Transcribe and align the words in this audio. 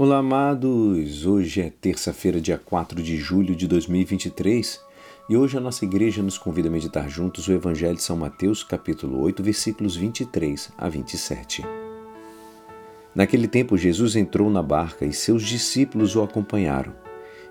Olá, 0.00 0.18
amados! 0.18 1.26
Hoje 1.26 1.60
é 1.60 1.70
terça-feira, 1.70 2.40
dia 2.40 2.56
4 2.56 3.02
de 3.02 3.16
julho 3.16 3.56
de 3.56 3.66
2023 3.66 4.80
e 5.28 5.36
hoje 5.36 5.58
a 5.58 5.60
nossa 5.60 5.84
igreja 5.84 6.22
nos 6.22 6.38
convida 6.38 6.68
a 6.68 6.70
meditar 6.70 7.08
juntos 7.08 7.48
o 7.48 7.52
Evangelho 7.52 7.96
de 7.96 8.02
São 8.02 8.16
Mateus, 8.16 8.62
capítulo 8.62 9.20
8, 9.20 9.42
versículos 9.42 9.96
23 9.96 10.70
a 10.78 10.88
27. 10.88 11.64
Naquele 13.12 13.48
tempo, 13.48 13.76
Jesus 13.76 14.14
entrou 14.14 14.48
na 14.48 14.62
barca 14.62 15.04
e 15.04 15.12
seus 15.12 15.42
discípulos 15.42 16.14
o 16.14 16.22
acompanharam. 16.22 16.94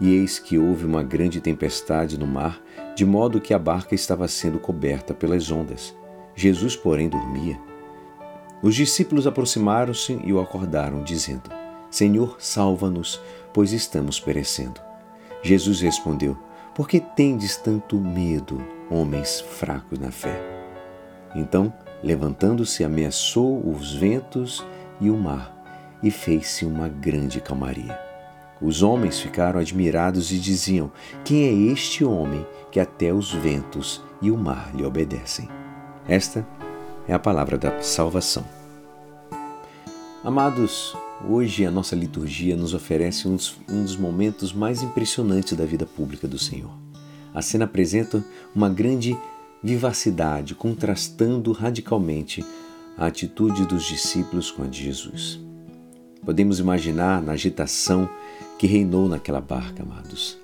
E 0.00 0.14
eis 0.14 0.38
que 0.38 0.56
houve 0.56 0.86
uma 0.86 1.02
grande 1.02 1.42
tempestade 1.42 2.18
no 2.18 2.26
mar, 2.26 2.58
de 2.96 3.04
modo 3.04 3.38
que 3.38 3.52
a 3.52 3.58
barca 3.58 3.94
estava 3.94 4.26
sendo 4.26 4.58
coberta 4.58 5.12
pelas 5.12 5.50
ondas. 5.50 5.94
Jesus, 6.34 6.74
porém, 6.74 7.06
dormia. 7.06 7.60
Os 8.62 8.74
discípulos 8.74 9.26
aproximaram-se 9.26 10.18
e 10.24 10.32
o 10.32 10.40
acordaram, 10.40 11.02
dizendo: 11.02 11.59
Senhor, 11.90 12.36
salva-nos, 12.38 13.20
pois 13.52 13.72
estamos 13.72 14.20
perecendo. 14.20 14.80
Jesus 15.42 15.80
respondeu: 15.80 16.38
Por 16.74 16.88
que 16.88 17.00
tendes 17.00 17.56
tanto 17.56 17.98
medo, 17.98 18.62
homens 18.88 19.40
fracos 19.40 19.98
na 19.98 20.10
fé? 20.10 20.38
Então, 21.34 21.72
levantando-se, 22.02 22.84
ameaçou 22.84 23.68
os 23.68 23.94
ventos 23.94 24.64
e 25.00 25.10
o 25.10 25.16
mar, 25.16 25.54
e 26.02 26.10
fez-se 26.10 26.64
uma 26.64 26.88
grande 26.88 27.40
calmaria. 27.40 27.98
Os 28.60 28.82
homens 28.82 29.18
ficaram 29.18 29.58
admirados 29.58 30.30
e 30.30 30.38
diziam: 30.38 30.92
Quem 31.24 31.44
é 31.44 31.72
este 31.72 32.04
homem 32.04 32.46
que 32.70 32.78
até 32.78 33.12
os 33.12 33.32
ventos 33.32 34.02
e 34.20 34.30
o 34.30 34.36
mar 34.36 34.70
lhe 34.74 34.84
obedecem? 34.84 35.48
Esta 36.06 36.46
é 37.08 37.14
a 37.14 37.18
palavra 37.18 37.56
da 37.56 37.80
salvação. 37.80 38.59
Amados, 40.22 40.94
Hoje 41.28 41.66
a 41.66 41.70
nossa 41.70 41.94
liturgia 41.94 42.56
nos 42.56 42.72
oferece 42.72 43.28
um 43.28 43.36
dos, 43.36 43.54
um 43.68 43.82
dos, 43.82 43.94
momentos 43.94 44.54
mais 44.54 44.82
impressionantes 44.82 45.52
da 45.52 45.66
vida 45.66 45.84
pública 45.84 46.26
do 46.26 46.38
Senhor. 46.38 46.70
A 47.34 47.42
cena 47.42 47.66
apresenta 47.66 48.24
uma 48.54 48.70
grande 48.70 49.16
vivacidade, 49.62 50.54
contrastando 50.54 51.52
radicalmente 51.52 52.42
a 52.96 53.06
atitude 53.06 53.66
dos 53.66 53.84
discípulos 53.84 54.50
com 54.50 54.62
a 54.62 54.66
de 54.66 54.82
Jesus. 54.82 55.38
Podemos 56.24 56.58
imaginar 56.58 57.20
na 57.20 57.32
agitação 57.32 58.08
que 58.58 58.66
reinou 58.66 59.08
naquela 59.08 59.42
barca, 59.42 59.82
amados. 59.82 60.38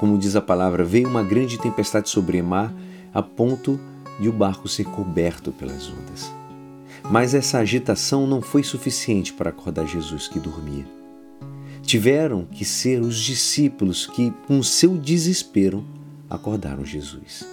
Como 0.00 0.18
diz 0.18 0.34
a 0.34 0.40
palavra, 0.40 0.84
veio 0.84 1.08
uma 1.08 1.22
grande 1.22 1.58
tempestade 1.58 2.10
sobre 2.10 2.40
o 2.40 2.44
mar 2.44 2.74
a 3.14 3.22
ponto 3.22 3.78
de 4.18 4.28
o 4.28 4.32
barco 4.32 4.68
ser 4.68 4.84
coberto 4.84 5.52
pelas 5.52 5.88
ondas. 5.88 6.41
Mas 7.10 7.34
essa 7.34 7.58
agitação 7.58 8.26
não 8.26 8.40
foi 8.40 8.62
suficiente 8.62 9.32
para 9.32 9.50
acordar 9.50 9.86
Jesus 9.86 10.28
que 10.28 10.38
dormia. 10.38 10.86
Tiveram 11.82 12.44
que 12.44 12.64
ser 12.64 13.00
os 13.00 13.18
discípulos 13.18 14.06
que, 14.06 14.32
com 14.46 14.62
seu 14.62 14.96
desespero, 14.96 15.84
acordaram 16.30 16.84
Jesus. 16.84 17.46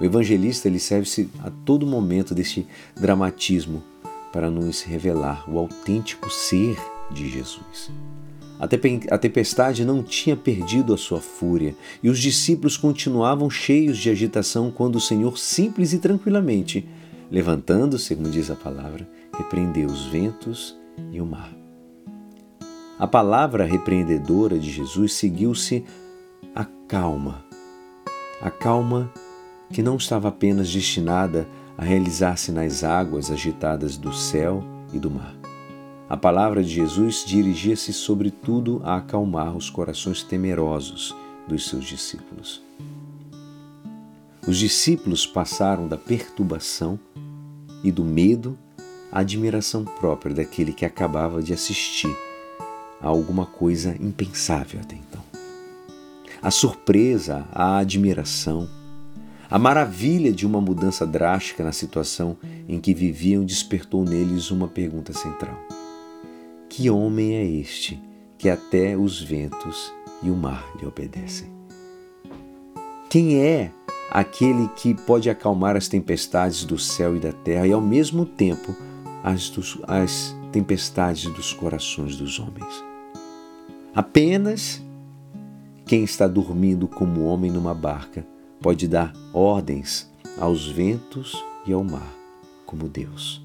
O 0.00 0.04
evangelista 0.04 0.68
ele 0.68 0.78
serve-se 0.78 1.28
a 1.40 1.50
todo 1.50 1.86
momento 1.86 2.34
deste 2.34 2.66
dramatismo 2.98 3.82
para 4.32 4.50
nos 4.50 4.82
revelar 4.82 5.48
o 5.48 5.58
autêntico 5.58 6.30
ser 6.30 6.76
de 7.10 7.28
Jesus. 7.28 7.90
A 9.10 9.18
tempestade 9.18 9.84
não 9.84 10.02
tinha 10.02 10.36
perdido 10.36 10.94
a 10.94 10.96
sua 10.96 11.20
fúria 11.20 11.74
e 12.02 12.08
os 12.08 12.18
discípulos 12.18 12.76
continuavam 12.76 13.50
cheios 13.50 13.98
de 13.98 14.08
agitação 14.08 14.70
quando 14.70 14.96
o 14.96 15.00
Senhor 15.00 15.36
simples 15.36 15.92
e 15.92 15.98
tranquilamente 15.98 16.88
Levantando-se, 17.32 18.14
como 18.14 18.28
diz 18.28 18.50
a 18.50 18.54
palavra, 18.54 19.08
repreendeu 19.34 19.88
os 19.88 20.04
ventos 20.04 20.78
e 21.10 21.18
o 21.18 21.24
mar. 21.24 21.50
A 22.98 23.06
palavra 23.06 23.64
repreendedora 23.64 24.58
de 24.58 24.70
Jesus 24.70 25.14
seguiu-se 25.14 25.82
a 26.54 26.66
calma. 26.86 27.42
A 28.42 28.50
calma 28.50 29.10
que 29.72 29.82
não 29.82 29.96
estava 29.96 30.28
apenas 30.28 30.70
destinada 30.70 31.48
a 31.78 31.82
realizar-se 31.82 32.52
nas 32.52 32.84
águas 32.84 33.30
agitadas 33.30 33.96
do 33.96 34.12
céu 34.12 34.62
e 34.92 34.98
do 34.98 35.10
mar. 35.10 35.34
A 36.10 36.18
palavra 36.18 36.62
de 36.62 36.68
Jesus 36.68 37.24
dirigia-se 37.26 37.94
sobretudo 37.94 38.82
a 38.84 38.96
acalmar 38.96 39.56
os 39.56 39.70
corações 39.70 40.22
temerosos 40.22 41.16
dos 41.48 41.66
seus 41.66 41.86
discípulos. 41.86 42.62
Os 44.46 44.58
discípulos 44.58 45.26
passaram 45.26 45.88
da 45.88 45.96
perturbação 45.96 47.00
e 47.82 47.90
do 47.90 48.04
medo 48.04 48.58
à 49.10 49.20
admiração 49.20 49.84
própria 49.84 50.34
daquele 50.34 50.72
que 50.72 50.84
acabava 50.84 51.42
de 51.42 51.52
assistir 51.52 52.14
a 53.00 53.08
alguma 53.08 53.44
coisa 53.44 53.96
impensável 54.00 54.80
até 54.80 54.96
então. 54.96 55.22
A 56.40 56.50
surpresa, 56.50 57.46
a 57.52 57.78
admiração, 57.78 58.68
a 59.50 59.58
maravilha 59.58 60.32
de 60.32 60.46
uma 60.46 60.60
mudança 60.60 61.06
drástica 61.06 61.62
na 61.62 61.72
situação 61.72 62.38
em 62.68 62.80
que 62.80 62.94
viviam 62.94 63.44
despertou 63.44 64.02
neles 64.04 64.50
uma 64.50 64.66
pergunta 64.66 65.12
central: 65.12 65.56
Que 66.68 66.88
homem 66.88 67.34
é 67.34 67.44
este 67.44 68.00
que 68.38 68.48
até 68.48 68.96
os 68.96 69.20
ventos 69.20 69.92
e 70.22 70.30
o 70.30 70.36
mar 70.36 70.66
lhe 70.80 70.86
obedecem? 70.86 71.50
Quem 73.10 73.40
é 73.40 73.70
aquele 74.12 74.68
que 74.76 74.92
pode 74.92 75.30
acalmar 75.30 75.74
as 75.74 75.88
tempestades 75.88 76.64
do 76.64 76.78
céu 76.78 77.16
e 77.16 77.18
da 77.18 77.32
terra 77.32 77.66
e 77.66 77.72
ao 77.72 77.80
mesmo 77.80 78.26
tempo 78.26 78.76
as, 79.24 79.48
dos, 79.48 79.78
as 79.84 80.36
tempestades 80.52 81.32
dos 81.32 81.54
corações 81.54 82.14
dos 82.16 82.38
homens. 82.38 82.84
Apenas 83.94 84.82
quem 85.86 86.04
está 86.04 86.28
dormindo 86.28 86.86
como 86.86 87.24
homem 87.24 87.50
numa 87.50 87.72
barca 87.72 88.26
pode 88.60 88.86
dar 88.86 89.14
ordens 89.32 90.10
aos 90.38 90.68
ventos 90.68 91.42
e 91.66 91.72
ao 91.72 91.82
mar, 91.82 92.12
como 92.66 92.90
Deus. 92.90 93.42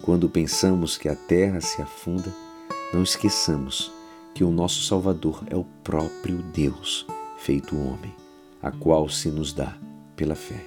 Quando 0.00 0.28
pensamos 0.28 0.96
que 0.96 1.08
a 1.08 1.14
terra 1.14 1.60
se 1.60 1.82
afunda, 1.82 2.32
não 2.94 3.02
esqueçamos 3.02 3.92
que 4.32 4.42
o 4.42 4.50
nosso 4.50 4.82
Salvador 4.84 5.42
é 5.48 5.56
o 5.56 5.66
próprio 5.84 6.38
Deus 6.54 7.06
feito 7.36 7.76
homem 7.76 8.25
a 8.66 8.72
qual 8.72 9.08
se 9.08 9.28
nos 9.28 9.52
dá 9.52 9.76
pela 10.16 10.34
fé. 10.34 10.64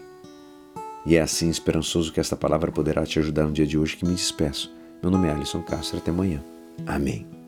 E 1.06 1.16
é 1.16 1.22
assim 1.22 1.50
esperançoso 1.50 2.12
que 2.14 2.20
esta 2.20 2.36
palavra 2.36 2.72
poderá 2.72 3.06
te 3.06 3.20
ajudar 3.20 3.46
no 3.46 3.52
dia 3.52 3.66
de 3.66 3.78
hoje 3.78 3.98
que 3.98 4.06
me 4.06 4.14
despeço. 4.14 4.74
Meu 5.02 5.12
nome 5.12 5.28
é 5.28 5.32
Alisson 5.32 5.62
Castro. 5.62 5.98
Até 5.98 6.12
amanhã. 6.12 6.44
Amém. 6.86 7.39